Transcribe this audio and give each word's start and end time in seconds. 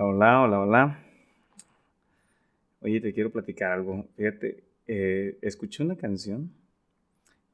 Hola, 0.00 0.42
hola, 0.42 0.60
hola, 0.60 0.60
hola. 0.60 0.98
Oye, 2.82 3.00
te 3.00 3.12
quiero 3.12 3.32
platicar 3.32 3.72
algo. 3.72 4.06
Fíjate, 4.16 4.62
eh, 4.86 5.36
escuché 5.42 5.82
una 5.82 5.96
canción. 5.96 6.52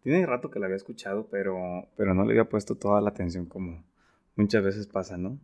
Tiene 0.03 0.27
rato 0.27 0.51
que 0.51 0.59
la 0.59 0.67
había 0.67 0.77
escuchado, 0.77 1.27
pero, 1.31 1.89
pero 1.97 2.13
no 2.13 2.23
le 2.27 2.33
había 2.33 2.51
puesto 2.51 2.75
toda 2.75 3.01
la 3.01 3.09
atención 3.09 3.47
como 3.47 3.83
muchas 4.37 4.63
veces 4.63 4.87
pasa, 4.87 5.17
¿no? 5.17 5.39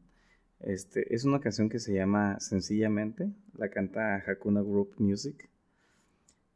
Este, 0.61 1.15
es 1.15 1.25
una 1.25 1.41
canción 1.41 1.71
que 1.71 1.79
se 1.79 1.95
llama 1.95 2.39
Sencillamente. 2.39 3.31
La 3.57 3.71
canta 3.71 4.23
Hakuna 4.27 4.61
Group 4.61 4.97
Music. 4.99 5.49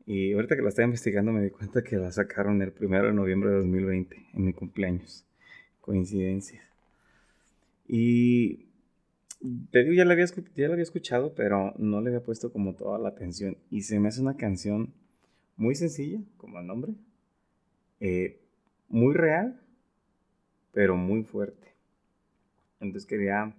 Y 0.04 0.34
ahorita 0.34 0.56
que 0.56 0.62
la 0.62 0.68
estaba 0.68 0.84
investigando 0.84 1.32
me 1.32 1.40
di 1.40 1.48
cuenta 1.48 1.82
que 1.82 1.96
la 1.96 2.12
sacaron 2.12 2.60
el 2.60 2.72
primero 2.72 3.06
de 3.06 3.14
noviembre 3.14 3.48
de 3.48 3.56
2020, 3.56 4.26
en 4.34 4.44
mi 4.44 4.52
cumpleaños. 4.52 5.24
Coincidencia. 5.80 6.68
Y 7.88 8.73
te 9.70 9.80
digo, 9.80 9.94
ya 9.94 10.04
la, 10.04 10.14
había, 10.14 10.26
ya 10.26 10.68
la 10.68 10.74
había 10.74 10.82
escuchado, 10.82 11.34
pero 11.34 11.74
no 11.78 12.00
le 12.00 12.08
había 12.08 12.22
puesto 12.22 12.52
como 12.52 12.74
toda 12.74 12.98
la 12.98 13.10
atención. 13.10 13.56
Y 13.70 13.82
se 13.82 14.00
me 14.00 14.08
hace 14.08 14.20
una 14.20 14.36
canción 14.36 14.94
muy 15.56 15.74
sencilla, 15.74 16.20
como 16.36 16.58
el 16.58 16.66
nombre. 16.66 16.94
Eh, 18.00 18.40
muy 18.88 19.14
real, 19.14 19.60
pero 20.72 20.96
muy 20.96 21.22
fuerte. 21.24 21.74
Entonces 22.80 23.06
quería 23.06 23.54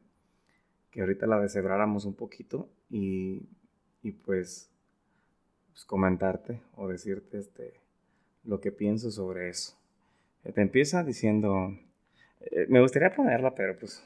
que 0.92 1.02
ahorita 1.02 1.28
la 1.28 1.40
deshebráramos 1.40 2.06
un 2.06 2.16
poquito 2.16 2.70
y, 2.90 3.48
y 4.02 4.12
pues 4.12 4.70
pues, 5.76 5.84
comentarte 5.84 6.62
o 6.78 6.88
decirte 6.88 7.38
este, 7.38 7.74
lo 8.46 8.62
que 8.62 8.72
pienso 8.72 9.12
sobre 9.12 9.50
eso. 9.50 9.78
Te 10.42 10.62
empieza 10.62 11.04
diciendo, 11.04 11.78
eh, 12.40 12.66
me 12.70 12.80
gustaría 12.80 13.14
ponerla, 13.14 13.54
pero 13.54 13.78
pues 13.78 14.02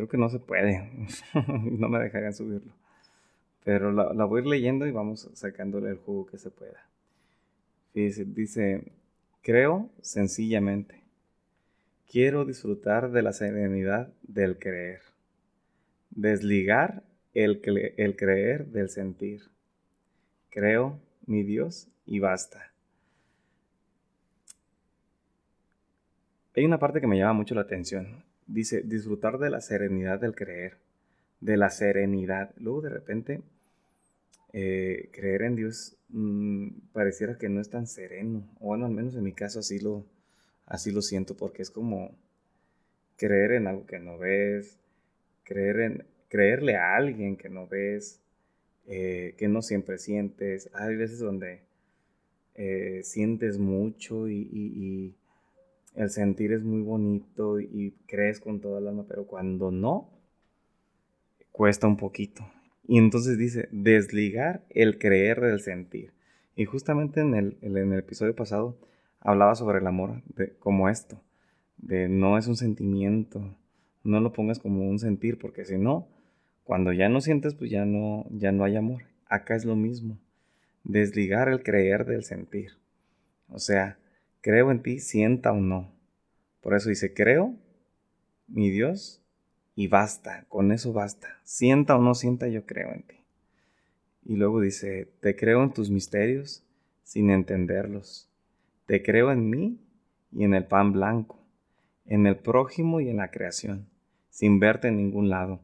creo 0.00 0.08
que 0.08 0.16
no 0.16 0.30
se 0.30 0.38
puede, 0.38 0.88
no 1.62 1.90
me 1.90 1.98
dejarían 1.98 2.32
subirlo. 2.32 2.72
Pero 3.64 3.92
la, 3.92 4.24
voy 4.24 4.40
a 4.40 4.42
ir 4.44 4.48
leyendo 4.48 4.86
y 4.86 4.92
vamos 4.92 5.28
sacándole 5.34 5.90
el 5.90 5.98
jugo 5.98 6.24
que 6.24 6.38
se 6.38 6.50
pueda. 6.50 6.86
Dice, 7.92 8.24
dice, 8.24 8.82
creo 9.42 9.90
sencillamente. 10.00 11.02
Quiero 12.10 12.46
disfrutar 12.46 13.10
de 13.10 13.20
la 13.20 13.34
serenidad 13.34 14.10
del 14.22 14.58
creer. 14.58 15.02
Desligar 16.08 17.02
el, 17.34 17.60
el 17.98 18.16
creer 18.16 18.68
del 18.68 18.88
sentir 18.88 19.42
creo, 20.48 20.98
mi 21.26 21.42
Dios, 21.42 21.88
y 22.06 22.20
basta. 22.20 22.72
Hay 26.56 26.64
una 26.64 26.78
parte 26.78 27.00
que 27.00 27.06
me 27.06 27.18
llama 27.18 27.34
mucho 27.34 27.54
la 27.54 27.60
atención. 27.60 28.24
Dice, 28.52 28.82
disfrutar 28.82 29.38
de 29.38 29.48
la 29.48 29.60
serenidad 29.60 30.20
del 30.20 30.34
creer, 30.34 30.78
de 31.40 31.56
la 31.56 31.70
serenidad. 31.70 32.52
Luego 32.56 32.82
de 32.82 32.90
repente, 32.90 33.42
eh, 34.52 35.08
creer 35.12 35.42
en 35.42 35.56
Dios 35.56 35.96
mm, 36.08 36.68
pareciera 36.92 37.38
que 37.38 37.48
no 37.48 37.60
es 37.60 37.70
tan 37.70 37.86
sereno. 37.86 38.42
O 38.58 38.66
bueno, 38.68 38.86
al 38.86 38.92
menos 38.92 39.14
en 39.14 39.22
mi 39.22 39.32
caso 39.32 39.60
así 39.60 39.78
lo, 39.78 40.04
así 40.66 40.90
lo 40.90 41.02
siento, 41.02 41.36
porque 41.36 41.62
es 41.62 41.70
como 41.70 42.10
creer 43.16 43.52
en 43.52 43.66
algo 43.66 43.86
que 43.86 43.98
no 43.98 44.18
ves, 44.18 44.78
creer 45.44 45.80
en, 45.80 46.04
creerle 46.28 46.76
a 46.76 46.96
alguien 46.96 47.36
que 47.36 47.48
no 47.48 47.66
ves, 47.66 48.20
eh, 48.86 49.34
que 49.36 49.48
no 49.48 49.62
siempre 49.62 49.98
sientes. 49.98 50.70
Hay 50.74 50.96
veces 50.96 51.18
donde 51.18 51.60
eh, 52.54 53.02
sientes 53.04 53.58
mucho 53.58 54.28
y, 54.28 55.14
el 55.94 56.10
sentir 56.10 56.52
es 56.52 56.62
muy 56.62 56.82
bonito 56.82 57.60
y 57.60 57.94
crees 58.06 58.40
con 58.40 58.60
toda 58.60 58.80
el 58.80 58.88
alma, 58.88 59.04
pero 59.08 59.26
cuando 59.26 59.70
no, 59.70 60.08
cuesta 61.52 61.86
un 61.86 61.96
poquito. 61.96 62.46
Y 62.86 62.98
entonces 62.98 63.38
dice, 63.38 63.68
desligar 63.70 64.64
el 64.70 64.98
creer 64.98 65.40
del 65.40 65.60
sentir. 65.60 66.12
Y 66.56 66.64
justamente 66.64 67.20
en 67.20 67.34
el, 67.34 67.58
en 67.62 67.76
el 67.76 67.98
episodio 67.98 68.34
pasado 68.34 68.76
hablaba 69.20 69.54
sobre 69.54 69.78
el 69.78 69.86
amor 69.86 70.22
de, 70.34 70.54
como 70.58 70.88
esto, 70.88 71.20
de 71.76 72.08
no 72.08 72.38
es 72.38 72.46
un 72.46 72.56
sentimiento, 72.56 73.56
no 74.02 74.20
lo 74.20 74.32
pongas 74.32 74.58
como 74.58 74.88
un 74.88 74.98
sentir, 74.98 75.38
porque 75.38 75.64
si 75.64 75.78
no, 75.78 76.08
cuando 76.64 76.92
ya 76.92 77.08
no 77.08 77.20
sientes, 77.20 77.54
pues 77.54 77.70
ya 77.70 77.84
no, 77.84 78.26
ya 78.30 78.52
no 78.52 78.64
hay 78.64 78.76
amor. 78.76 79.02
Acá 79.26 79.54
es 79.54 79.64
lo 79.64 79.76
mismo. 79.76 80.18
Desligar 80.84 81.48
el 81.48 81.62
creer 81.62 82.06
del 82.06 82.24
sentir. 82.24 82.72
O 83.48 83.58
sea, 83.58 83.98
creo 84.40 84.70
en 84.70 84.82
ti, 84.82 85.00
sienta 85.00 85.52
o 85.52 85.60
no. 85.60 85.92
Por 86.60 86.74
eso 86.74 86.88
dice, 86.88 87.14
creo, 87.14 87.54
mi 88.46 88.70
Dios, 88.70 89.22
y 89.74 89.88
basta, 89.88 90.44
con 90.48 90.72
eso 90.72 90.92
basta. 90.92 91.38
Sienta 91.44 91.96
o 91.96 92.02
no 92.02 92.14
sienta, 92.14 92.48
yo 92.48 92.66
creo 92.66 92.92
en 92.92 93.02
ti. 93.02 93.16
Y 94.24 94.36
luego 94.36 94.60
dice, 94.60 95.08
te 95.20 95.36
creo 95.36 95.62
en 95.62 95.72
tus 95.72 95.90
misterios 95.90 96.62
sin 97.02 97.30
entenderlos. 97.30 98.28
Te 98.86 99.02
creo 99.02 99.32
en 99.32 99.48
mí 99.48 99.80
y 100.32 100.44
en 100.44 100.54
el 100.54 100.66
pan 100.66 100.92
blanco, 100.92 101.38
en 102.06 102.26
el 102.26 102.36
prójimo 102.36 103.00
y 103.00 103.08
en 103.08 103.16
la 103.16 103.30
creación, 103.30 103.88
sin 104.28 104.60
verte 104.60 104.88
en 104.88 104.96
ningún 104.96 105.30
lado 105.30 105.60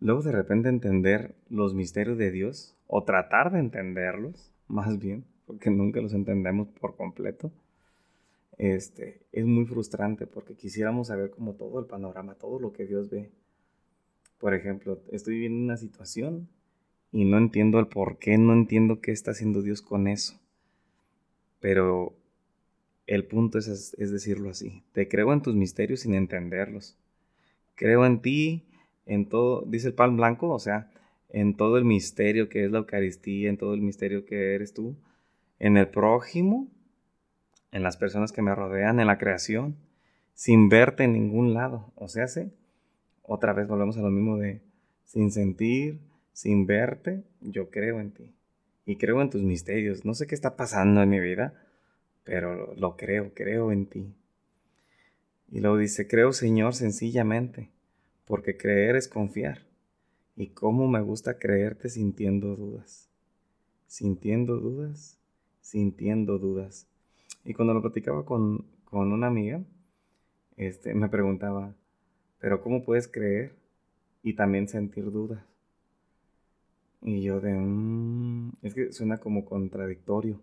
luego 0.00 0.22
de 0.22 0.32
repente 0.32 0.68
entender 0.68 1.34
los 1.48 1.74
misterios 1.74 2.18
de 2.18 2.30
Dios, 2.30 2.76
o 2.86 3.04
tratar 3.04 3.50
de 3.50 3.58
entenderlos, 3.58 4.54
más 4.68 4.98
bien, 4.98 5.24
porque 5.46 5.70
nunca 5.70 6.00
los 6.00 6.12
entendemos 6.12 6.68
por 6.80 6.96
completo, 6.96 7.52
este, 8.58 9.20
es 9.32 9.44
muy 9.44 9.66
frustrante 9.66 10.26
porque 10.26 10.54
quisiéramos 10.54 11.08
saber 11.08 11.30
como 11.30 11.54
todo 11.54 11.78
el 11.78 11.86
panorama, 11.86 12.34
todo 12.34 12.58
lo 12.58 12.72
que 12.72 12.86
Dios 12.86 13.10
ve. 13.10 13.30
Por 14.38 14.54
ejemplo, 14.54 15.00
estoy 15.12 15.34
viviendo 15.34 15.64
una 15.64 15.76
situación 15.76 16.48
y 17.12 17.24
no 17.24 17.38
entiendo 17.38 17.78
el 17.78 17.86
por 17.86 18.18
qué, 18.18 18.38
no 18.38 18.52
entiendo 18.52 19.00
qué 19.00 19.12
está 19.12 19.30
haciendo 19.30 19.62
Dios 19.62 19.82
con 19.82 20.08
eso. 20.08 20.38
Pero 21.60 22.14
el 23.06 23.24
punto 23.24 23.58
es, 23.58 23.94
es 23.98 24.10
decirlo 24.10 24.50
así, 24.50 24.82
te 24.92 25.08
creo 25.08 25.32
en 25.32 25.42
tus 25.42 25.54
misterios 25.54 26.00
sin 26.00 26.14
entenderlos. 26.14 26.96
Creo 27.74 28.04
en 28.04 28.20
ti 28.20 28.64
en 29.06 29.28
todo, 29.28 29.64
dice 29.66 29.88
el 29.88 29.94
pan 29.94 30.16
blanco, 30.16 30.50
o 30.50 30.58
sea, 30.58 30.90
en 31.28 31.56
todo 31.56 31.78
el 31.78 31.84
misterio 31.84 32.48
que 32.48 32.64
es 32.64 32.70
la 32.70 32.78
Eucaristía, 32.78 33.48
en 33.48 33.56
todo 33.56 33.74
el 33.74 33.80
misterio 33.80 34.24
que 34.24 34.54
eres 34.54 34.74
tú, 34.74 34.96
en 35.58 35.76
el 35.76 35.88
prójimo, 35.88 36.68
en 37.72 37.82
las 37.82 37.96
personas 37.96 38.32
que 38.32 38.42
me 38.42 38.54
rodean, 38.54 39.00
en 39.00 39.06
la 39.06 39.18
creación, 39.18 39.76
sin 40.34 40.68
verte 40.68 41.04
en 41.04 41.12
ningún 41.12 41.54
lado. 41.54 41.92
O 41.94 42.08
sea, 42.08 42.28
¿sí? 42.28 42.52
otra 43.22 43.52
vez 43.52 43.66
volvemos 43.66 43.96
a 43.96 44.02
lo 44.02 44.10
mismo 44.10 44.38
de 44.38 44.62
sin 45.04 45.30
sentir, 45.30 46.00
sin 46.32 46.66
verte, 46.66 47.24
yo 47.40 47.70
creo 47.70 48.00
en 48.00 48.12
ti. 48.12 48.34
Y 48.84 48.96
creo 48.96 49.20
en 49.20 49.30
tus 49.30 49.42
misterios. 49.42 50.04
No 50.04 50.14
sé 50.14 50.26
qué 50.26 50.34
está 50.34 50.56
pasando 50.56 51.02
en 51.02 51.08
mi 51.08 51.20
vida, 51.20 51.54
pero 52.24 52.74
lo 52.74 52.96
creo, 52.96 53.32
creo 53.34 53.72
en 53.72 53.86
ti. 53.86 54.14
Y 55.50 55.60
luego 55.60 55.78
dice, 55.78 56.06
creo 56.06 56.32
Señor 56.32 56.74
sencillamente 56.74 57.70
porque 58.26 58.56
creer 58.56 58.96
es 58.96 59.08
confiar. 59.08 59.66
Y 60.36 60.48
cómo 60.48 60.86
me 60.86 61.00
gusta 61.00 61.38
creerte 61.38 61.88
sintiendo 61.88 62.54
dudas. 62.56 63.08
Sintiendo 63.86 64.58
dudas, 64.58 65.15
sintiendo 65.66 66.38
dudas. 66.38 66.86
Y 67.44 67.52
cuando 67.52 67.74
lo 67.74 67.82
platicaba 67.82 68.24
con, 68.24 68.64
una 68.92 69.26
amiga, 69.26 69.62
este, 70.56 70.94
me 70.94 71.08
preguntaba, 71.08 71.74
pero 72.38 72.62
¿cómo 72.62 72.84
puedes 72.84 73.08
creer 73.08 73.52
y 74.22 74.34
también 74.34 74.68
sentir 74.68 75.10
dudas? 75.10 75.42
Y 77.02 77.22
yo 77.22 77.40
de, 77.40 77.52
mm, 77.52 78.52
es 78.62 78.74
que 78.74 78.92
suena 78.92 79.18
como 79.18 79.44
contradictorio, 79.44 80.40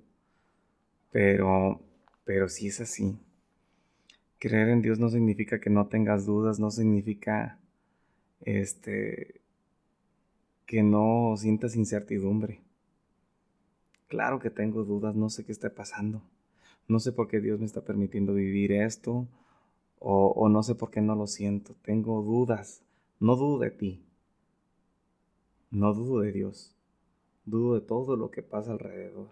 pero, 1.12 1.80
pero 2.26 2.50
sí 2.50 2.68
es 2.68 2.82
así. 2.82 3.18
Creer 4.40 4.70
en 4.70 4.82
Dios 4.82 5.00
no 5.00 5.10
significa 5.10 5.60
que 5.62 5.70
no 5.70 5.88
tengas 5.88 6.26
dudas, 6.26 6.60
no 6.60 6.70
significa 6.70 7.60
este, 8.42 9.42
que 10.66 10.84
no 10.84 11.36
sientas 11.38 11.78
incertidumbre. 11.78 12.63
Claro 14.14 14.38
que 14.38 14.52
tengo 14.52 14.84
dudas, 14.84 15.16
no 15.16 15.28
sé 15.32 15.44
qué 15.44 15.52
está 15.52 15.74
pasando. 15.74 16.22
No 16.88 17.00
sé 17.00 17.12
por 17.12 17.28
qué 17.28 17.40
Dios 17.42 17.60
me 17.60 17.66
está 17.66 17.82
permitiendo 17.82 18.36
vivir 18.36 18.72
esto 18.72 19.28
o, 19.98 20.50
no 20.50 20.62
sé 20.62 20.76
por 20.76 20.92
qué 20.92 21.02
no 21.02 21.16
lo 21.16 21.26
siento. 21.26 21.74
Tengo 21.82 22.22
dudas. 22.22 22.84
No 23.20 23.36
dudo 23.36 23.58
de 23.58 23.72
ti. 23.72 24.06
No 25.72 25.96
dudo 25.96 26.20
de 26.20 26.32
Dios. 26.32 26.76
Dudo 27.46 27.74
de 27.74 27.82
todo 27.82 28.16
lo 28.16 28.30
que 28.30 28.44
pasa 28.44 28.74
alrededor. 28.74 29.30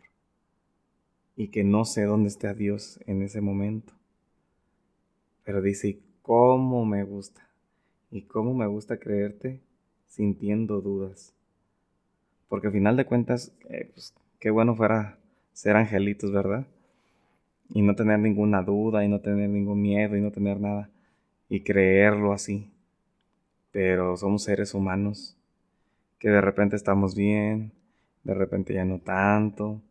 Y 1.35 1.49
que 1.49 1.63
no 1.63 1.85
sé 1.85 2.05
dónde 2.05 2.29
está 2.29 2.55
Dios 2.55 2.99
en 3.05 3.21
ese 3.21 3.39
momento. 3.39 3.93
Pero 5.43 5.61
dice, 5.61 5.99
¿cómo 6.23 6.85
me 6.85 7.03
gusta? 7.03 7.47
Y 8.09 8.23
cómo 8.23 8.55
me 8.55 8.65
gusta 8.65 8.97
creerte 8.97 9.61
sintiendo 10.07 10.81
dudas. 10.81 11.35
Porque 12.49 12.65
al 12.65 12.73
final 12.73 12.97
de 12.97 13.05
cuentas, 13.05 13.53
eh, 13.69 13.91
pues, 13.93 14.15
qué 14.41 14.49
bueno 14.51 14.75
fuera 14.75 15.17
ser 15.53 15.77
angelitos, 15.77 16.33
¿verdad? 16.33 16.67
Y 17.69 17.81
no 17.81 17.95
tener 17.95 18.19
ninguna 18.19 18.61
duda, 18.61 19.03
y 19.03 19.07
no 19.07 19.19
tener 19.19 19.49
ningún 19.49 19.81
miedo, 19.81 20.15
y 20.15 20.21
no 20.21 20.31
tener 20.31 20.59
nada. 20.59 20.91
Y 21.49 21.61
creerlo 21.61 22.33
así. 22.33 22.71
pero 23.71 24.17
somos 24.17 24.43
seres 24.43 24.73
humanos 24.73 25.37
que 26.19 26.29
de 26.29 26.41
repente 26.41 26.75
estamos 26.75 27.15
bien, 27.15 27.71
de 28.23 28.33
repente 28.33 28.73
ya 28.73 28.85
no 28.85 28.99
tanto, 28.99 29.81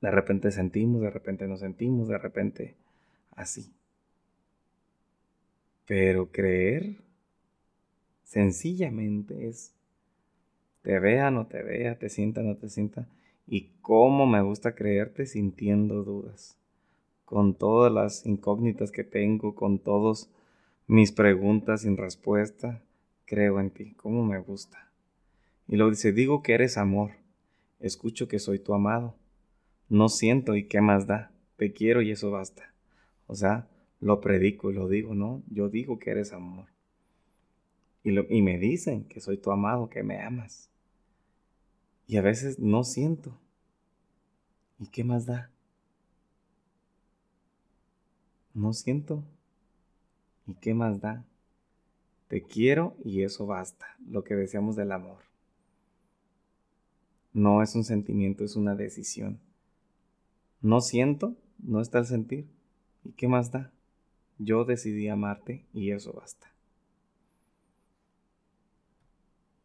de 0.00 0.10
repente 0.10 0.52
sentimos, 0.52 1.02
de 1.02 1.10
repente 1.10 1.48
no 1.48 1.56
sentimos, 1.56 2.08
de 2.08 2.18
repente 2.18 2.76
así. 3.36 3.72
Pero 5.86 6.30
creer 6.30 6.96
sencillamente 8.24 9.48
es, 9.48 9.72
te 10.82 10.98
vea, 11.00 11.30
no 11.30 11.46
te 11.46 11.62
vea, 11.62 11.98
te 11.98 12.08
sienta, 12.08 12.42
no 12.42 12.56
te 12.56 12.68
sienta, 12.68 13.06
y 13.46 13.70
cómo 13.80 14.26
me 14.26 14.42
gusta 14.42 14.74
creerte 14.74 15.26
sintiendo 15.26 16.02
dudas, 16.04 16.58
con 17.24 17.54
todas 17.54 17.92
las 17.92 18.24
incógnitas 18.26 18.90
que 18.90 19.04
tengo, 19.04 19.54
con 19.54 19.78
todas 19.78 20.30
mis 20.86 21.12
preguntas 21.12 21.82
sin 21.82 21.96
respuesta, 21.96 22.82
creo 23.24 23.60
en 23.60 23.70
ti, 23.70 23.94
cómo 23.94 24.24
me 24.24 24.38
gusta. 24.38 24.90
Y 25.68 25.76
luego 25.76 25.90
dice, 25.90 26.12
digo 26.12 26.42
que 26.42 26.54
eres 26.54 26.76
amor, 26.76 27.12
escucho 27.80 28.28
que 28.28 28.38
soy 28.38 28.58
tu 28.58 28.74
amado, 28.74 29.14
no 29.88 30.08
siento 30.08 30.56
y 30.56 30.64
qué 30.64 30.80
más 30.80 31.06
da, 31.06 31.30
te 31.56 31.72
quiero 31.72 32.02
y 32.02 32.10
eso 32.10 32.30
basta. 32.30 32.74
O 33.26 33.34
sea, 33.34 33.68
lo 34.00 34.20
predico 34.20 34.70
y 34.70 34.74
lo 34.74 34.88
digo, 34.88 35.14
¿no? 35.14 35.42
Yo 35.50 35.68
digo 35.68 35.98
que 35.98 36.10
eres 36.10 36.32
amor. 36.32 36.66
Y, 38.02 38.10
lo, 38.10 38.26
y 38.28 38.42
me 38.42 38.58
dicen 38.58 39.04
que 39.04 39.20
soy 39.20 39.38
tu 39.38 39.50
amado, 39.50 39.88
que 39.88 40.02
me 40.02 40.20
amas. 40.20 40.70
Y 42.06 42.16
a 42.16 42.22
veces 42.22 42.58
no 42.58 42.84
siento. 42.84 43.38
¿Y 44.78 44.88
qué 44.88 45.04
más 45.04 45.26
da? 45.26 45.50
No 48.52 48.72
siento. 48.72 49.24
¿Y 50.46 50.54
qué 50.54 50.74
más 50.74 51.00
da? 51.00 51.24
Te 52.28 52.42
quiero 52.42 52.96
y 53.04 53.22
eso 53.22 53.46
basta, 53.46 53.86
lo 54.08 54.24
que 54.24 54.34
deseamos 54.34 54.76
del 54.76 54.92
amor. 54.92 55.18
No 57.32 57.62
es 57.62 57.74
un 57.74 57.84
sentimiento, 57.84 58.44
es 58.44 58.56
una 58.56 58.74
decisión. 58.74 59.40
No 60.60 60.80
siento, 60.80 61.36
no 61.58 61.80
está 61.80 61.98
el 61.98 62.06
sentir. 62.06 62.46
¿Y 63.04 63.12
qué 63.12 63.28
más 63.28 63.50
da? 63.50 63.72
Yo 64.38 64.64
decidí 64.64 65.08
amarte 65.08 65.66
y 65.72 65.90
eso 65.90 66.12
basta. 66.12 66.52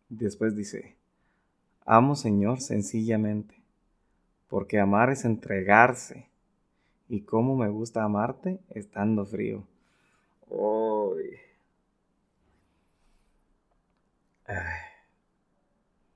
Después 0.09 0.56
dice, 0.56 0.98
amo 1.89 2.15
Señor 2.15 2.62
sencillamente, 2.62 3.56
porque 4.47 4.80
amar 4.80 5.09
es 5.09 5.25
entregarse. 5.25 6.27
Y 7.12 7.21
cómo 7.21 7.56
me 7.56 7.68
gusta 7.69 8.03
amarte 8.03 8.59
estando 8.69 9.25
frío. 9.25 9.63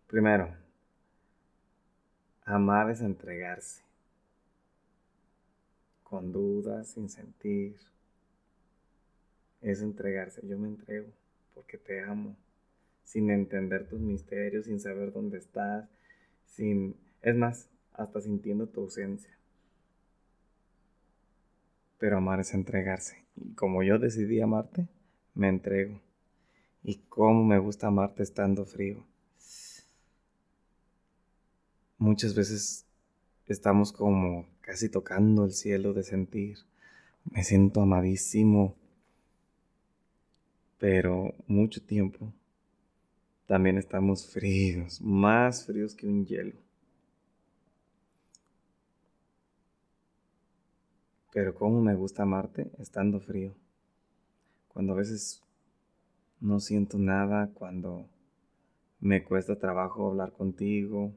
Primero, 0.05 0.55
amar 2.45 2.91
es 2.91 3.01
entregarse. 3.01 3.81
Con 6.03 6.31
dudas, 6.31 6.89
sin 6.89 7.09
sentir. 7.09 7.75
Es 9.61 9.81
entregarse. 9.81 10.45
Yo 10.47 10.59
me 10.59 10.67
entrego 10.67 11.07
porque 11.55 11.79
te 11.79 12.03
amo 12.03 12.35
sin 13.03 13.29
entender 13.29 13.87
tus 13.87 13.99
misterios, 13.99 14.65
sin 14.65 14.79
saber 14.79 15.11
dónde 15.11 15.37
estás, 15.37 15.87
sin, 16.45 16.95
es 17.21 17.35
más, 17.35 17.69
hasta 17.93 18.21
sintiendo 18.21 18.67
tu 18.67 18.81
ausencia. 18.81 19.31
Pero 21.99 22.17
amar 22.17 22.39
es 22.39 22.53
entregarse. 22.53 23.23
Y 23.35 23.53
como 23.53 23.83
yo 23.83 23.99
decidí 23.99 24.41
amarte, 24.41 24.87
me 25.35 25.47
entrego. 25.47 26.01
Y 26.83 26.97
cómo 27.09 27.43
me 27.43 27.59
gusta 27.59 27.87
amarte 27.87 28.23
estando 28.23 28.65
frío. 28.65 29.05
Muchas 31.97 32.35
veces 32.35 32.85
estamos 33.47 33.93
como 33.93 34.45
casi 34.61 34.89
tocando 34.89 35.45
el 35.45 35.53
cielo 35.53 35.93
de 35.93 36.03
sentir. 36.03 36.57
Me 37.31 37.43
siento 37.43 37.81
amadísimo. 37.81 38.75
Pero 40.77 41.33
mucho 41.47 41.81
tiempo 41.81 42.33
también 43.53 43.77
estamos 43.77 44.25
fríos, 44.25 44.99
más 44.99 45.67
fríos 45.67 45.93
que 45.93 46.07
un 46.07 46.25
hielo. 46.25 46.55
Pero 51.31 51.53
cómo 51.53 51.79
me 51.79 51.93
gusta 51.93 52.23
amarte 52.23 52.71
estando 52.79 53.19
frío. 53.19 53.53
Cuando 54.69 54.93
a 54.93 54.95
veces 54.95 55.43
no 56.39 56.59
siento 56.59 56.97
nada, 56.97 57.51
cuando 57.53 58.09
me 58.99 59.23
cuesta 59.23 59.59
trabajo 59.59 60.07
hablar 60.07 60.31
contigo, 60.31 61.13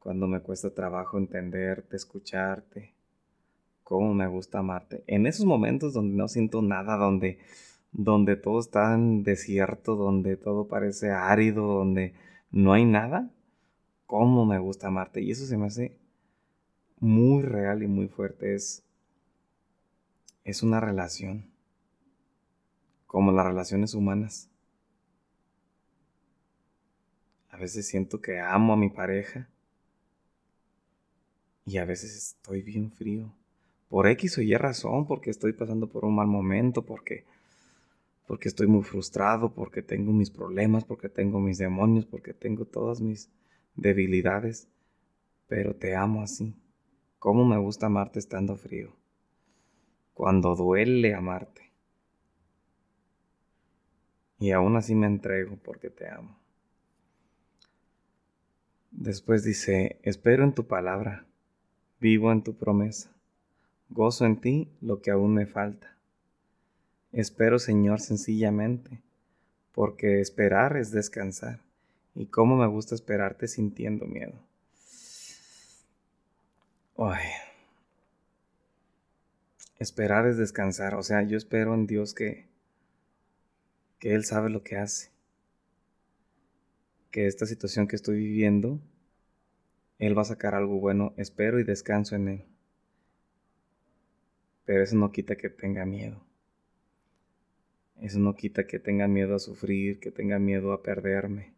cuando 0.00 0.26
me 0.26 0.40
cuesta 0.40 0.74
trabajo 0.74 1.16
entenderte, 1.16 1.96
escucharte. 1.96 2.92
Cómo 3.84 4.12
me 4.12 4.26
gusta 4.26 4.58
amarte. 4.58 5.02
En 5.06 5.26
esos 5.26 5.46
momentos 5.46 5.94
donde 5.94 6.14
no 6.14 6.28
siento 6.28 6.60
nada, 6.60 6.98
donde 6.98 7.38
donde 7.92 8.36
todo 8.36 8.58
está 8.58 8.94
en 8.94 9.22
desierto, 9.22 9.96
donde 9.96 10.36
todo 10.36 10.66
parece 10.66 11.10
árido, 11.10 11.66
donde 11.66 12.14
no 12.50 12.72
hay 12.72 12.84
nada, 12.84 13.30
cómo 14.06 14.44
me 14.46 14.58
gusta 14.58 14.88
amarte. 14.88 15.22
Y 15.22 15.30
eso 15.30 15.46
se 15.46 15.56
me 15.56 15.66
hace 15.66 15.96
muy 16.98 17.42
real 17.42 17.82
y 17.82 17.86
muy 17.86 18.08
fuerte. 18.08 18.54
Es, 18.54 18.82
es 20.44 20.62
una 20.62 20.80
relación, 20.80 21.50
como 23.06 23.30
las 23.32 23.46
relaciones 23.46 23.94
humanas. 23.94 24.48
A 27.50 27.58
veces 27.58 27.86
siento 27.86 28.20
que 28.22 28.40
amo 28.40 28.72
a 28.72 28.78
mi 28.78 28.88
pareja 28.88 29.48
y 31.66 31.76
a 31.76 31.84
veces 31.84 32.16
estoy 32.16 32.62
bien 32.62 32.90
frío. 32.90 33.30
Por 33.90 34.06
X 34.06 34.38
o 34.38 34.40
Y 34.40 34.54
razón, 34.56 35.06
porque 35.06 35.30
estoy 35.30 35.52
pasando 35.52 35.86
por 35.86 36.06
un 36.06 36.14
mal 36.14 36.26
momento, 36.26 36.86
porque 36.86 37.26
porque 38.26 38.48
estoy 38.48 38.66
muy 38.66 38.82
frustrado, 38.82 39.54
porque 39.54 39.82
tengo 39.82 40.12
mis 40.12 40.30
problemas, 40.30 40.84
porque 40.84 41.08
tengo 41.08 41.40
mis 41.40 41.58
demonios, 41.58 42.06
porque 42.06 42.32
tengo 42.32 42.64
todas 42.64 43.00
mis 43.00 43.30
debilidades, 43.74 44.68
pero 45.48 45.74
te 45.74 45.96
amo 45.96 46.22
así. 46.22 46.56
¿Cómo 47.18 47.44
me 47.44 47.58
gusta 47.58 47.86
amarte 47.86 48.18
estando 48.18 48.56
frío? 48.56 48.94
Cuando 50.14 50.54
duele 50.54 51.14
amarte. 51.14 51.72
Y 54.38 54.50
aún 54.50 54.76
así 54.76 54.94
me 54.94 55.06
entrego 55.06 55.56
porque 55.62 55.88
te 55.88 56.08
amo. 56.08 56.36
Después 58.90 59.44
dice, 59.44 60.00
espero 60.02 60.44
en 60.44 60.52
tu 60.52 60.66
palabra, 60.66 61.26
vivo 62.00 62.30
en 62.30 62.42
tu 62.42 62.54
promesa, 62.54 63.14
gozo 63.88 64.26
en 64.26 64.40
ti 64.40 64.68
lo 64.80 65.00
que 65.00 65.10
aún 65.10 65.34
me 65.34 65.46
falta 65.46 65.92
Espero, 67.12 67.58
Señor, 67.58 68.00
sencillamente, 68.00 69.02
porque 69.72 70.20
esperar 70.20 70.78
es 70.78 70.90
descansar. 70.92 71.60
Y 72.14 72.26
cómo 72.26 72.56
me 72.56 72.66
gusta 72.66 72.94
esperarte 72.94 73.48
sintiendo 73.48 74.06
miedo. 74.06 74.34
Ay. 76.96 77.28
Esperar 79.78 80.26
es 80.26 80.38
descansar. 80.38 80.94
O 80.94 81.02
sea, 81.02 81.22
yo 81.22 81.36
espero 81.36 81.74
en 81.74 81.86
Dios 81.86 82.14
que, 82.14 82.46
que 83.98 84.14
Él 84.14 84.24
sabe 84.24 84.48
lo 84.48 84.62
que 84.62 84.76
hace. 84.76 85.10
Que 87.10 87.26
esta 87.26 87.44
situación 87.44 87.88
que 87.88 87.96
estoy 87.96 88.16
viviendo, 88.16 88.80
Él 89.98 90.16
va 90.16 90.22
a 90.22 90.26
sacar 90.26 90.54
algo 90.54 90.80
bueno. 90.80 91.12
Espero 91.18 91.60
y 91.60 91.64
descanso 91.64 92.14
en 92.14 92.28
Él. 92.28 92.44
Pero 94.64 94.82
eso 94.82 94.96
no 94.96 95.12
quita 95.12 95.36
que 95.36 95.50
tenga 95.50 95.84
miedo. 95.84 96.31
Eso 98.02 98.18
no 98.18 98.34
quita 98.34 98.66
que 98.66 98.80
tenga 98.80 99.06
miedo 99.06 99.36
a 99.36 99.38
sufrir, 99.38 100.00
que 100.00 100.10
tenga 100.10 100.40
miedo 100.40 100.72
a 100.72 100.82
perderme. 100.82 101.54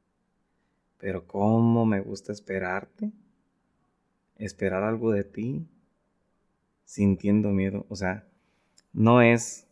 Pero 0.99 1.27
cómo 1.27 1.87
me 1.87 2.01
gusta 2.01 2.33
esperarte, 2.33 3.11
esperar 4.37 4.83
algo 4.83 5.11
de 5.11 5.25
ti, 5.25 5.67
sintiendo 6.85 7.49
miedo. 7.49 7.87
O 7.89 7.97
sea, 7.97 8.27
no 8.93 9.23
es 9.23 9.67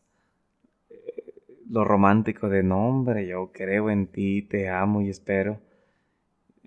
eh, 0.89 1.35
lo 1.69 1.85
romántico 1.85 2.49
de 2.49 2.63
nombre, 2.63 3.27
yo 3.27 3.53
creo 3.53 3.91
en 3.91 4.07
ti, 4.07 4.41
te 4.41 4.71
amo 4.71 5.03
y 5.03 5.11
espero 5.11 5.61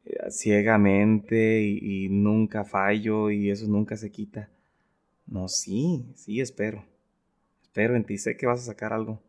eh, 0.06 0.30
ciegamente 0.30 1.62
y, 1.64 2.06
y, 2.06 2.10
nunca 2.10 2.64
fallo 2.64 3.32
y 3.32 3.50
eso 3.50 3.66
nunca 3.68 3.98
se 3.98 4.12
quita. 4.12 4.52
No, 5.26 5.48
sí, 5.48 6.06
sí 6.16 6.42
espero. 6.42 6.86
Espero 7.64 7.96
en 7.96 8.04
ti, 8.06 8.20
sé 8.20 8.38
que 8.38 8.46
vas 8.46 8.62
a 8.62 8.72
sacar 8.72 8.94
algo. 8.94 9.25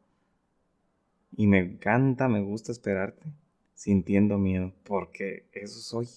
Y 1.37 1.47
me 1.47 1.59
encanta, 1.59 2.29
me 2.29 2.41
gusta 2.41 2.73
esperarte 2.73 3.33
sintiendo 3.75 4.39
miedo, 4.39 4.73
porque 4.85 5.47
eso 5.53 5.79
soy. 5.81 6.09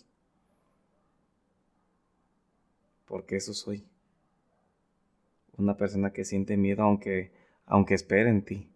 Porque 3.05 3.35
eso 3.35 3.53
soy. 3.53 3.83
Una 5.57 5.75
persona 5.75 6.11
que 6.13 6.23
siente 6.23 6.55
miedo 6.57 6.83
aunque, 6.83 7.31
aunque 7.65 7.95
espere 7.95 8.29
en 8.29 8.43
ti. 8.43 8.69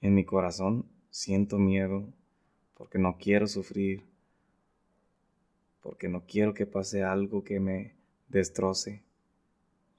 en 0.00 0.14
mi 0.14 0.24
corazón 0.24 0.86
siento 1.10 1.58
miedo 1.58 2.12
porque 2.74 2.98
no 2.98 3.16
quiero 3.18 3.46
sufrir, 3.46 4.04
porque 5.82 6.08
no 6.08 6.24
quiero 6.26 6.54
que 6.54 6.66
pase 6.66 7.02
algo 7.02 7.42
que 7.42 7.58
me 7.58 7.96
destroce. 8.28 9.02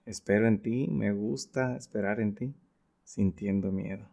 Espero 0.06 0.48
en 0.48 0.62
ti, 0.62 0.88
me 0.88 1.12
gusta 1.12 1.76
esperar 1.76 2.22
en 2.22 2.36
ti, 2.36 2.56
sintiendo 3.04 3.72
miedo. 3.72 4.08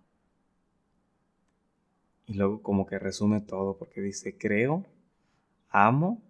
Y 2.26 2.34
luego 2.34 2.60
como 2.62 2.86
que 2.86 2.98
resume 2.98 3.40
todo 3.40 3.76
porque 3.78 4.00
dice, 4.00 4.36
creo, 4.36 4.84
amo, 5.68 6.20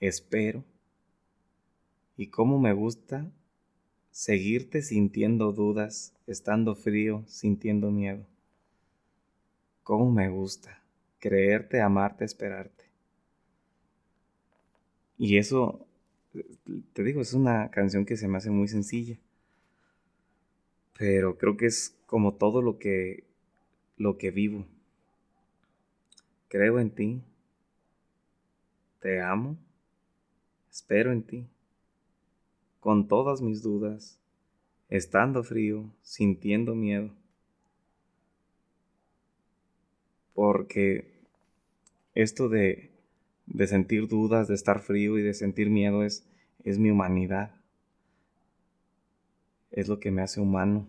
espero. 0.00 0.64
Y 2.16 2.28
cómo 2.28 2.58
me 2.58 2.72
gusta 2.72 3.30
seguirte 4.10 4.82
sintiendo 4.82 5.52
dudas, 5.52 6.14
estando 6.26 6.74
frío, 6.74 7.24
sintiendo 7.26 7.90
miedo. 7.90 8.26
Cómo 9.82 10.10
me 10.10 10.28
gusta 10.28 10.82
creerte, 11.18 11.80
amarte, 11.80 12.24
esperarte. 12.24 12.84
Y 15.18 15.36
eso, 15.36 15.86
te 16.92 17.02
digo, 17.04 17.20
es 17.20 17.32
una 17.32 17.70
canción 17.70 18.04
que 18.04 18.16
se 18.16 18.28
me 18.28 18.38
hace 18.38 18.50
muy 18.50 18.68
sencilla. 18.68 19.18
Pero 20.98 21.38
creo 21.38 21.56
que 21.56 21.66
es 21.66 21.96
como 22.06 22.34
todo 22.34 22.60
lo 22.60 22.78
que, 22.78 23.24
lo 23.96 24.18
que 24.18 24.30
vivo. 24.30 24.66
Creo 26.52 26.78
en 26.78 26.90
ti. 26.90 27.22
Te 29.00 29.22
amo. 29.22 29.56
Espero 30.70 31.10
en 31.10 31.22
ti. 31.22 31.46
Con 32.78 33.08
todas 33.08 33.40
mis 33.40 33.62
dudas, 33.62 34.18
estando 34.90 35.44
frío, 35.44 35.90
sintiendo 36.02 36.74
miedo. 36.74 37.08
Porque 40.34 41.22
esto 42.14 42.50
de, 42.50 42.90
de 43.46 43.66
sentir 43.66 44.06
dudas, 44.06 44.46
de 44.46 44.54
estar 44.54 44.80
frío 44.80 45.16
y 45.16 45.22
de 45.22 45.32
sentir 45.32 45.70
miedo 45.70 46.04
es, 46.04 46.28
es 46.64 46.78
mi 46.78 46.90
humanidad. 46.90 47.54
Es 49.70 49.88
lo 49.88 49.98
que 50.00 50.10
me 50.10 50.20
hace 50.20 50.38
humano. 50.38 50.86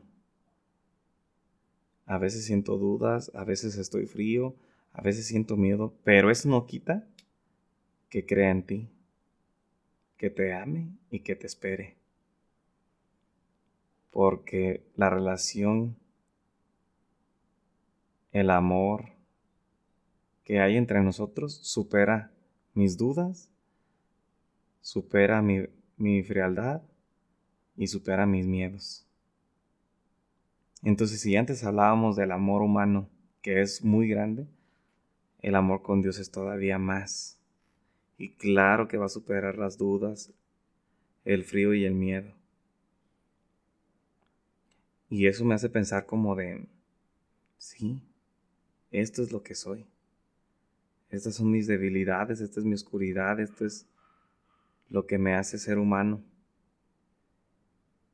A 2.05 2.17
veces 2.17 2.43
siento 2.43 2.77
dudas, 2.77 3.31
a 3.33 3.45
veces 3.45 3.77
estoy 3.77 4.07
frío, 4.07 4.57
a 4.93 5.01
veces 5.01 5.27
siento 5.27 5.57
miedo, 5.57 5.93
pero 6.03 6.31
eso 6.31 6.47
no 6.49 6.65
quita 6.65 7.07
que 8.09 8.25
crea 8.25 8.51
en 8.51 8.63
ti, 8.63 8.89
que 10.17 10.29
te 10.29 10.53
ame 10.53 10.87
y 11.09 11.21
que 11.21 11.35
te 11.35 11.47
espere. 11.47 11.97
Porque 14.11 14.85
la 14.95 15.09
relación, 15.09 15.97
el 18.31 18.51
amor, 18.51 19.13
que 20.43 20.59
hay 20.59 20.77
entre 20.77 21.01
nosotros 21.01 21.55
supera 21.63 22.31
mis 22.73 22.97
dudas, 22.97 23.49
supera 24.81 25.41
mi, 25.41 26.23
frialdad 26.23 26.81
y 27.75 27.87
supera 27.87 28.25
mis 28.25 28.45
miedos. 28.45 29.07
Entonces, 30.83 31.21
si 31.21 31.35
antes 31.35 31.63
hablábamos 31.63 32.15
del 32.15 32.31
amor 32.31 32.61
humano, 32.61 33.09
que 33.41 33.61
es 33.61 33.83
muy 33.83 34.07
grande, 34.07 34.47
el 35.43 35.55
amor 35.55 35.83
con 35.83 36.01
Dios 36.01 36.17
es 36.17 36.31
todavía 36.31 36.79
más. 36.79 37.37
Y 38.17 38.29
claro 38.29 38.87
que 38.87 38.97
va 38.97 39.05
a 39.05 39.09
superar 39.09 39.57
las 39.57 39.77
dudas, 39.77 40.31
el 41.25 41.43
frío 41.43 41.73
y 41.73 41.85
el 41.85 41.93
miedo. 41.93 42.33
Y 45.09 45.27
eso 45.27 45.45
me 45.45 45.53
hace 45.53 45.69
pensar 45.69 46.05
como 46.05 46.35
de, 46.35 46.65
sí, 47.57 48.01
esto 48.89 49.21
es 49.21 49.31
lo 49.31 49.43
que 49.43 49.53
soy. 49.53 49.85
Estas 51.09 51.35
son 51.35 51.51
mis 51.51 51.67
debilidades, 51.67 52.39
esta 52.39 52.59
es 52.61 52.65
mi 52.65 52.73
oscuridad, 52.73 53.39
esto 53.39 53.65
es 53.65 53.85
lo 54.89 55.05
que 55.05 55.17
me 55.17 55.35
hace 55.35 55.59
ser 55.59 55.77
humano. 55.77 56.23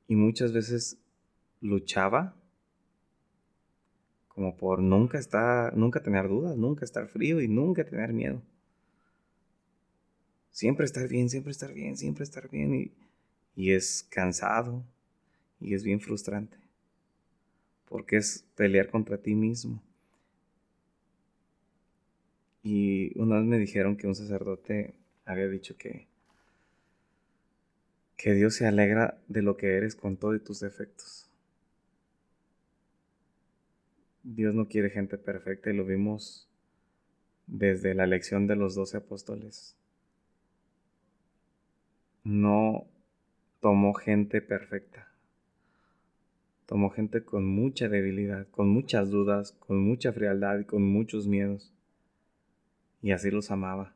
Y 0.08 0.16
muchas 0.16 0.52
veces 0.52 0.98
luchaba 1.62 2.36
como 4.40 4.56
por 4.56 4.80
nunca 4.80 5.20
estar, 5.20 5.76
nunca 5.76 6.02
tener 6.02 6.30
dudas, 6.30 6.56
nunca 6.56 6.86
estar 6.86 7.10
frío 7.10 7.42
y 7.42 7.50
nunca 7.50 7.84
tener 7.84 8.14
miedo. 8.14 8.42
Siempre 10.50 10.86
estar 10.86 11.10
bien, 11.10 11.30
siempre 11.30 11.52
estar 11.52 11.74
bien, 11.74 11.98
siempre 11.98 12.24
estar 12.24 12.50
bien 12.50 12.74
y, 12.74 12.92
y 13.58 13.74
es 13.74 14.08
cansado 14.10 14.82
y 15.60 15.74
es 15.74 15.84
bien 15.84 16.00
frustrante 16.00 16.58
porque 17.90 18.16
es 18.16 18.46
pelear 18.56 18.90
contra 18.90 19.18
ti 19.18 19.36
mismo. 19.36 19.84
Y 22.64 23.12
una 23.20 23.40
vez 23.40 23.46
me 23.46 23.58
dijeron 23.58 23.98
que 23.98 24.08
un 24.08 24.16
sacerdote 24.16 24.94
había 25.26 25.50
dicho 25.50 25.76
que, 25.76 26.08
que 28.16 28.34
Dios 28.36 28.56
se 28.56 28.66
alegra 28.66 29.20
de 29.28 29.42
lo 29.42 29.58
que 29.58 29.76
eres 29.76 29.96
con 29.96 30.16
todos 30.16 30.42
tus 30.46 30.62
defectos. 30.62 31.29
Dios 34.24 34.54
no 34.54 34.68
quiere 34.68 34.90
gente 34.90 35.18
perfecta 35.18 35.70
y 35.70 35.76
lo 35.76 35.86
vimos 35.86 36.48
desde 37.48 37.94
la 37.94 38.04
elección 38.04 38.48
de 38.48 38.56
los 38.56 38.76
doce 38.76 38.98
apóstoles. 38.98 39.76
No 42.24 42.86
tomó 43.62 43.94
gente 43.94 44.42
perfecta. 44.42 45.08
Tomó 46.66 46.92
gente 46.92 47.24
con 47.24 47.46
mucha 47.46 47.90
debilidad, 47.90 48.48
con 48.50 48.70
muchas 48.70 49.10
dudas, 49.10 49.54
con 49.54 49.80
mucha 49.80 50.14
frialdad 50.14 50.60
y 50.60 50.66
con 50.66 50.84
muchos 50.84 51.26
miedos 51.26 51.74
y 53.02 53.12
así 53.12 53.32
los 53.32 53.52
amaba. 53.52 53.94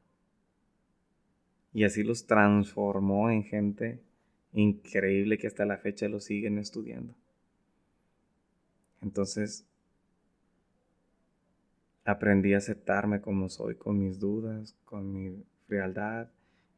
Y 1.74 1.84
así 1.86 2.04
los 2.04 2.26
transformó 2.28 3.30
en 3.30 3.44
gente 3.44 4.00
increíble 4.54 5.38
que 5.38 5.48
hasta 5.48 5.66
la 5.66 5.78
fecha 5.78 6.08
lo 6.08 6.20
siguen 6.20 6.60
estudiando. 6.60 7.16
Entonces, 9.02 9.66
aprendí 12.06 12.54
a 12.54 12.58
aceptarme 12.58 13.22
como 13.22 13.50
soy, 13.50 13.76
con 13.76 14.00
mis 14.00 14.20
dudas, 14.20 14.76
con 14.86 15.14
mi 15.14 15.44
frialdad 15.68 16.30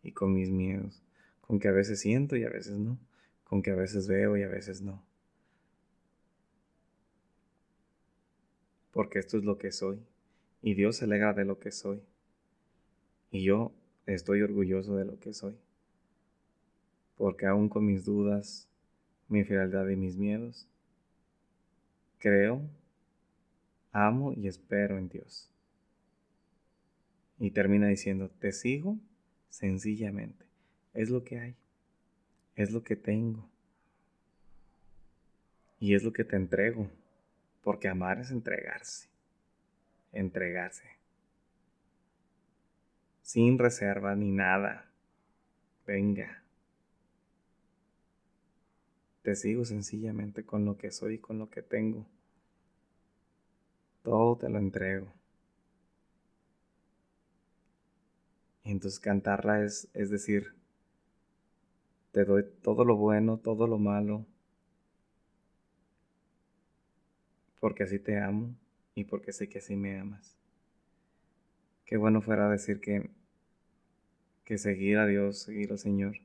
y 0.03 0.11
con 0.11 0.33
mis 0.33 0.49
miedos, 0.49 1.03
con 1.41 1.59
que 1.59 1.67
a 1.67 1.71
veces 1.71 1.99
siento 1.99 2.35
y 2.35 2.43
a 2.43 2.49
veces 2.49 2.77
no, 2.77 2.97
con 3.43 3.61
que 3.61 3.71
a 3.71 3.75
veces 3.75 4.07
veo 4.07 4.37
y 4.37 4.43
a 4.43 4.47
veces 4.47 4.81
no. 4.81 5.03
Porque 8.91 9.19
esto 9.19 9.37
es 9.37 9.43
lo 9.43 9.57
que 9.57 9.71
soy, 9.71 9.99
y 10.61 10.73
Dios 10.73 10.97
se 10.97 11.05
alegra 11.05 11.33
de 11.33 11.45
lo 11.45 11.59
que 11.59 11.71
soy. 11.71 12.01
Y 13.29 13.43
yo 13.43 13.71
estoy 14.05 14.41
orgulloso 14.41 14.95
de 14.95 15.05
lo 15.05 15.19
que 15.19 15.33
soy. 15.33 15.55
Porque 17.17 17.45
aún 17.45 17.69
con 17.69 17.85
mis 17.85 18.05
dudas, 18.05 18.67
mi 19.27 19.43
frialdad 19.43 19.87
y 19.89 19.95
mis 19.95 20.17
miedos, 20.17 20.67
creo, 22.19 22.61
amo 23.95 24.33
y 24.33 24.47
espero 24.47 24.97
en 24.97 25.09
Dios. 25.09 25.49
Y 27.39 27.51
termina 27.51 27.87
diciendo, 27.87 28.29
te 28.29 28.51
sigo 28.51 28.97
sencillamente. 29.49 30.45
Es 30.93 31.09
lo 31.09 31.23
que 31.23 31.39
hay. 31.39 31.55
Es 32.55 32.71
lo 32.71 32.83
que 32.83 32.95
tengo. 32.95 33.49
Y 35.79 35.95
es 35.95 36.03
lo 36.03 36.13
que 36.13 36.23
te 36.23 36.35
entrego. 36.35 36.89
Porque 37.61 37.87
amar 37.87 38.19
es 38.19 38.31
entregarse. 38.31 39.09
Entregarse 40.13 40.95
sin 43.25 43.57
reserva 43.57 44.15
ni 44.15 44.31
nada. 44.31 44.85
Venga. 45.87 46.43
Te 49.23 49.35
sigo 49.35 49.65
sencillamente 49.65 50.45
con 50.45 50.63
lo 50.63 50.77
que 50.77 50.91
soy 50.91 51.15
y 51.15 51.17
con 51.17 51.39
lo 51.39 51.49
que 51.49 51.63
tengo. 51.63 52.05
Todo 54.05 54.37
te 54.37 54.47
lo 54.49 54.59
entrego. 54.59 55.07
Y 58.63 58.71
entonces 58.71 58.99
cantarla 58.99 59.63
es, 59.63 59.89
es 59.95 60.11
decir, 60.11 60.53
te 62.11 62.23
doy 62.23 62.45
todo 62.61 62.85
lo 62.85 62.97
bueno, 62.97 63.37
todo 63.37 63.65
lo 63.65 63.79
malo, 63.79 64.27
porque 67.59 67.81
así 67.81 67.97
te 67.97 68.19
amo 68.19 68.55
y 68.93 69.05
porque 69.05 69.33
sé 69.33 69.49
que 69.49 69.57
así 69.57 69.75
me 69.75 69.99
amas. 69.99 70.37
Qué 71.83 71.97
bueno 71.97 72.21
fuera 72.21 72.47
decir 72.47 72.79
que, 72.79 73.09
que 74.43 74.59
seguir 74.59 74.99
a 74.99 75.07
Dios, 75.07 75.39
seguir 75.39 75.71
al 75.71 75.79
Señor, 75.79 76.17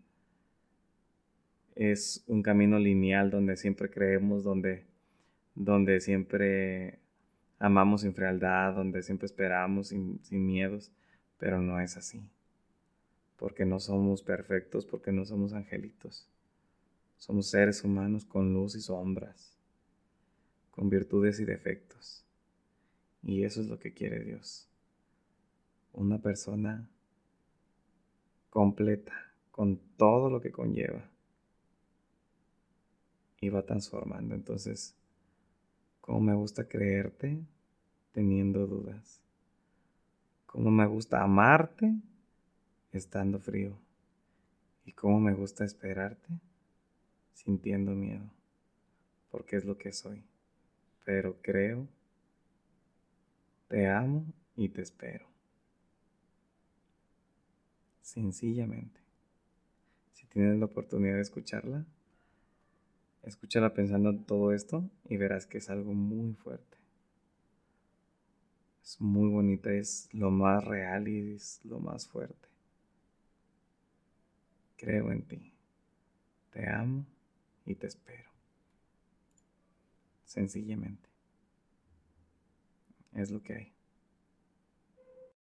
es 1.76 2.24
un 2.26 2.42
camino 2.42 2.78
lineal 2.78 3.30
donde 3.30 3.56
siempre 3.56 3.90
creemos, 3.90 4.44
donde, 4.44 4.84
donde 5.54 6.00
siempre 6.00 6.98
amamos 7.60 8.00
sin 8.00 8.14
frialdad, 8.14 8.74
donde 8.74 9.02
siempre 9.02 9.26
esperamos 9.26 9.88
sin, 9.88 10.18
sin 10.24 10.44
miedos, 10.44 10.90
pero 11.38 11.60
no 11.60 11.78
es 11.78 11.96
así. 11.96 12.20
Porque 13.36 13.64
no 13.64 13.78
somos 13.78 14.22
perfectos, 14.22 14.86
porque 14.86 15.12
no 15.12 15.24
somos 15.24 15.52
angelitos. 15.52 16.26
Somos 17.18 17.48
seres 17.48 17.84
humanos 17.84 18.24
con 18.24 18.52
luz 18.52 18.74
y 18.74 18.80
sombras, 18.80 19.56
con 20.70 20.88
virtudes 20.88 21.38
y 21.38 21.44
defectos. 21.44 22.24
Y 23.22 23.44
eso 23.44 23.60
es 23.60 23.68
lo 23.68 23.78
que 23.78 23.92
quiere 23.92 24.24
Dios. 24.24 24.66
Una 25.92 26.18
persona 26.18 26.88
completa, 28.48 29.12
con 29.50 29.78
todo 29.98 30.30
lo 30.30 30.40
que 30.40 30.50
conlleva. 30.50 31.10
Y 33.38 33.50
va 33.50 33.62
transformando. 33.66 34.34
Entonces, 34.34 34.94
como 36.00 36.20
me 36.20 36.34
gusta 36.34 36.68
creerte 36.68 37.38
teniendo 38.12 38.66
dudas. 38.66 39.20
Como 40.46 40.70
me 40.70 40.86
gusta 40.86 41.22
amarte 41.22 41.94
estando 42.92 43.38
frío. 43.38 43.76
Y 44.84 44.92
cómo 44.92 45.20
me 45.20 45.34
gusta 45.34 45.64
esperarte 45.64 46.28
sintiendo 47.34 47.92
miedo. 47.92 48.28
Porque 49.30 49.56
es 49.56 49.64
lo 49.64 49.78
que 49.78 49.92
soy. 49.92 50.24
Pero 51.04 51.36
creo, 51.42 51.86
te 53.68 53.88
amo 53.88 54.24
y 54.56 54.68
te 54.68 54.82
espero. 54.82 55.26
Sencillamente. 58.00 59.00
Si 60.12 60.26
tienes 60.26 60.58
la 60.58 60.66
oportunidad 60.66 61.14
de 61.14 61.22
escucharla, 61.22 61.86
escúchala 63.22 63.74
pensando 63.74 64.10
en 64.10 64.24
todo 64.24 64.52
esto 64.52 64.88
y 65.08 65.16
verás 65.16 65.46
que 65.46 65.58
es 65.58 65.70
algo 65.70 65.92
muy 65.92 66.34
fuerte. 66.34 66.78
Es 68.82 69.00
muy 69.00 69.28
bonita, 69.28 69.72
es 69.72 70.08
lo 70.12 70.30
más 70.30 70.64
real 70.64 71.08
y 71.08 71.34
es 71.34 71.60
lo 71.64 71.78
más 71.78 72.08
fuerte. 72.08 72.48
Creo 74.76 75.12
en 75.12 75.22
ti. 75.22 75.52
Te 76.50 76.68
amo 76.68 77.04
y 77.66 77.74
te 77.74 77.86
espero. 77.86 78.30
Sencillamente. 80.24 81.08
Es 83.12 83.30
lo 83.30 83.42
que 83.42 83.54
hay. 83.54 83.79